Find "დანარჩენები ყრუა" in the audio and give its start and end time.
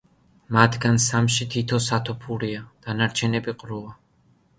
2.87-3.93